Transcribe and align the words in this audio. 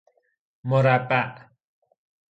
مربع 0.65 1.49